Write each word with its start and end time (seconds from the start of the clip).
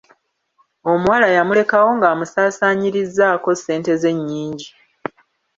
Omuwala 0.91 1.27
yamulekawo 1.35 1.89
ng'amusaasanyirizzaako 1.97 3.49
ssente 3.57 3.93
ze 4.01 4.11
nnyingi. 4.17 4.67